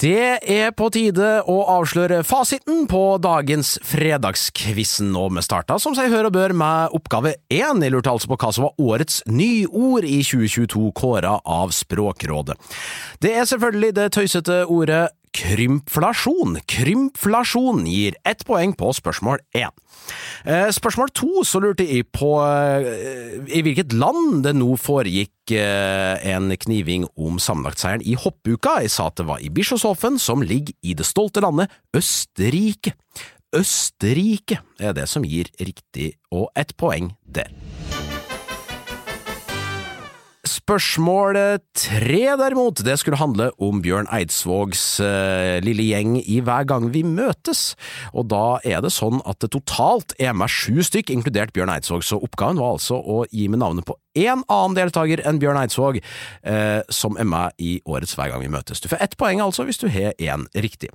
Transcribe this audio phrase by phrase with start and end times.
[0.00, 6.08] Det er på tide å avsløre fasiten på dagens Fredagskvissen, og vi starta som seg
[6.08, 7.82] hør og bør med oppgave én.
[7.84, 12.56] Jeg lurte altså på hva som var årets nyord i 2022, kåra av Språkrådet.
[13.20, 15.02] Det er selvfølgelig det tøysete ordet
[15.36, 16.58] Krympflasjon.
[16.66, 19.70] Krympflasjon gir ett poeng på spørsmål én.
[20.44, 26.18] Eh, spørsmål to så lurte jeg på eh, i hvilket land det nå foregikk eh,
[26.34, 28.80] en kniving om sammenlagtseieren i hoppuka.
[28.82, 32.96] Jeg sa at det var i Bischofshofen, som ligger i det stolte landet Østerrike.
[33.54, 37.54] Østerrike er det som gir riktig og ett poeng der.
[40.50, 41.36] Spørsmål
[41.78, 47.04] tre, derimot, det skulle handle om Bjørn Eidsvågs eh, lille gjeng i Hver gang vi
[47.06, 47.76] møtes,
[48.10, 52.02] og da er det sånn at det totalt er med sju stykk, inkludert Bjørn Eidsvåg,
[52.06, 56.00] så oppgaven var altså å gi meg navnet på én annen deltaker enn Bjørn Eidsvåg,
[56.42, 58.82] eh, som er med i årets Hver gang vi møtes.
[58.82, 60.90] Du får ett poeng, altså, hvis du har én riktig.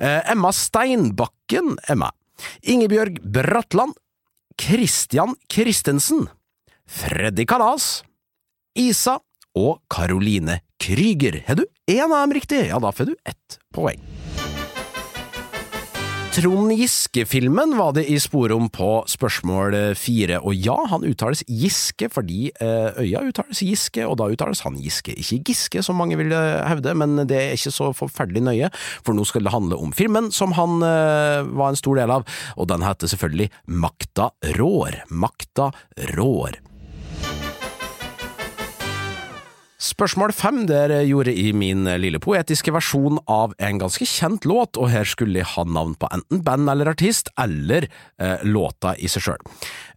[0.00, 2.10] Eh, Emma Steinbakken er med.
[2.66, 3.94] Ingebjørg Bratland.
[4.58, 6.26] Christian Christensen.
[6.88, 8.07] Freddy Kalas.
[8.78, 9.16] Isa
[9.58, 11.40] og Caroline Krüger.
[11.48, 13.98] Har du én av dem riktig, ja, da får du ett poeng.
[16.38, 22.06] Trond Giske-filmen var det i sporet om på spørsmål fire, og ja, han uttales Giske
[22.14, 26.94] fordi øya uttales Giske, og da uttales han Giske, ikke Giske, som mange vil hevde,
[26.94, 28.70] men det er ikke så forferdelig nøye,
[29.02, 32.70] for nå skal det handle om filmen som han var en stor del av, og
[32.70, 35.02] den heter selvfølgelig Makta rår.
[35.10, 35.72] Makta
[36.14, 36.62] rår.
[39.78, 44.90] Spørsmål fem der gjorde i min lille poetiske versjon av en ganske kjent låt, og
[44.90, 47.86] her skulle jeg ha navn på enten band eller artist, eller
[48.18, 49.44] eh, låta i seg sjøl.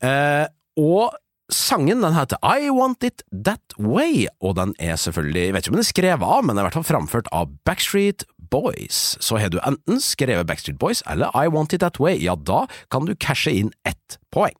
[0.00, 0.46] Eh,
[0.80, 1.12] og
[1.52, 5.74] sangen den heter I Want It That Way, og den er selvfølgelig, jeg vet ikke
[5.74, 9.16] om den er skrevet av, men den er i hvert fall framført av Backstreet Boys.
[9.20, 12.64] Så har du enten skrevet Backstreet Boys eller I Want It That Way, ja da
[12.88, 14.56] kan du cashe inn ett poeng.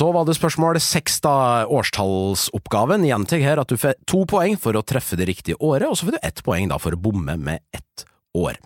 [0.00, 3.02] Så var det spørsmål seks, da, årstallsoppgaven.
[3.04, 6.08] Gjentar her at du får to poeng for å treffe det riktige året, og så
[6.08, 8.56] får du ett poeng da for å bomme med ett år.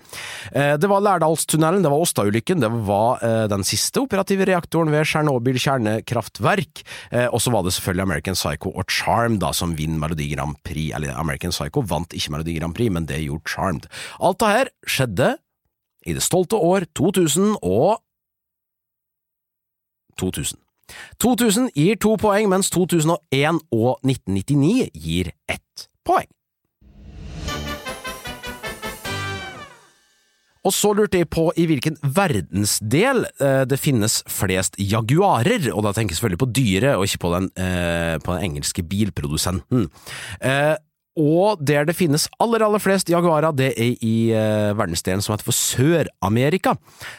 [0.52, 3.18] Det var Lærdalstunnelen, det var Åsta-ulykken, det var
[3.50, 6.84] den siste operative reaktoren ved Tsjernobyl kjernekraftverk,
[7.32, 10.94] og så var det selvfølgelig American Psycho og Charmed da, som vinner Melodi Grand Prix.
[10.94, 13.90] Eller American Psycho vant ikke Melodi Grand Prix, men det gjorde Charmed.
[14.22, 15.34] Alt det her skjedde
[16.06, 18.04] i det stolte år 2000 og
[20.20, 20.60] 2000.
[21.22, 26.28] 2000 gir to poeng, mens 2001 og 1999 gir ett poeng.
[30.64, 35.92] Og så lurte jeg på i hvilken verdensdel eh, det finnes flest jaguarer, og da
[35.92, 39.90] tenker jeg selvfølgelig på dyret, og ikke på den, eh, på den engelske bilprodusenten.
[40.40, 40.72] Eh,
[41.14, 45.46] og der det finnes aller, aller flest jaguarer, det er i eh, verdensdelen som heter
[45.46, 46.74] for Sør-Amerika.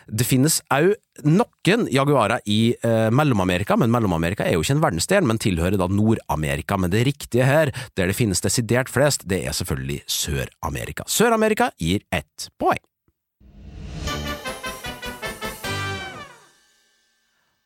[0.08, 5.30] Det finnes òg noen jaguarer i eh, Mellom-Amerika, men Mellom-Amerika er jo ikke en verdensdel,
[5.30, 6.80] men tilhører da Nord-Amerika.
[6.82, 11.08] Men det riktige her, der det finnes desidert flest, det er selvfølgelig Sør-Amerika.
[11.08, 12.84] Sør-Amerika gir ett poeng.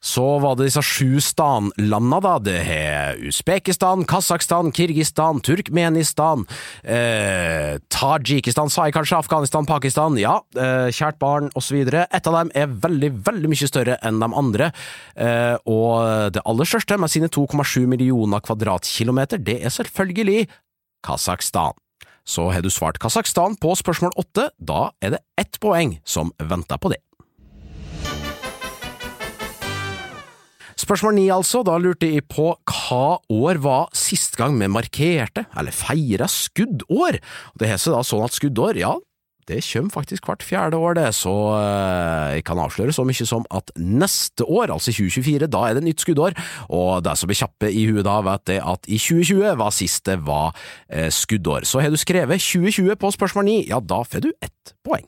[0.09, 2.33] Så var det disse sju stanlanda, da.
[2.41, 6.45] Det er Usbekistan, Kasakhstan, Kirgistan, Turkmenistan,
[6.83, 11.83] eh, Tajikistan, sa jeg kanskje, Afghanistan, Pakistan, ja, eh, kjært barn, osv.
[11.85, 14.71] Et av dem er veldig, veldig mye større enn de andre,
[15.15, 20.47] eh, og det aller største, med sine 2,7 millioner kvadratkilometer, det er selvfølgelig
[21.03, 21.77] Kasakhstan.
[22.25, 26.77] Så har du svart Kasakhstan på spørsmål åtte, da er det ett poeng som venter
[26.77, 27.01] på det.
[30.89, 31.59] Spørsmål ni, altså.
[31.61, 37.19] Da lurte jeg på hva år var sist gang vi markerte, eller feira, skuddår?
[37.61, 38.95] Det seg da sånn at skuddår, ja,
[39.45, 41.35] det kommer faktisk hvert fjerde år, det, så
[42.33, 46.01] jeg kan avsløre så mye som at neste år, altså 2024, da er det nytt
[46.01, 46.33] skuddår,
[46.73, 50.09] og de som er kjappe i huet da, vet det at i 2020 var sist
[50.09, 50.57] det var
[50.89, 51.69] eh, skuddår.
[51.69, 55.05] Så har du skrevet 2020 på spørsmål ni, ja, da får du ett poeng.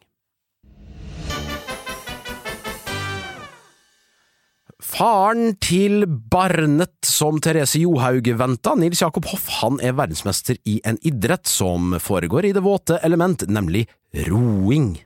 [4.91, 10.99] Faren til barnet som Therese Johaug venta, Nils Jakob Hoff, han er verdensmester i en
[11.07, 13.85] idrett som foregår i det våte element, nemlig
[14.27, 14.97] roing.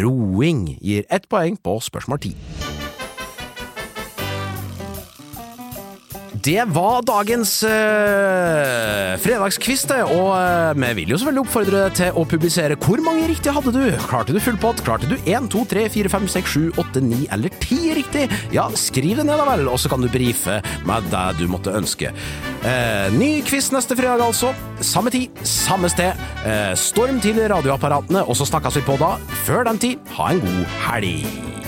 [0.00, 2.34] Roing gir ett poeng på spørsmål ti.
[6.44, 10.02] Det var dagens uh, fredagskvist, det.
[10.12, 13.72] Og uh, vi vil jo selvfølgelig oppfordre deg til å publisere hvor mange riktige hadde
[13.72, 13.86] du.
[14.04, 14.82] Klarte du full pott?
[14.84, 18.26] Klarte du 1, 2, 3, 4, 5, 6, 7, 8, 9 eller 10 riktig?
[18.52, 21.72] Ja, skriv det ned, da vel, og så kan du brife med det du måtte
[21.80, 22.12] ønske.
[22.60, 24.52] Uh, ny quiz neste fredag, altså.
[24.84, 26.12] Samme tid, samme sted.
[26.76, 29.14] storm til radioapparatene, og så snakkes vi på da.
[29.48, 31.63] Før den tid, ha en god helg.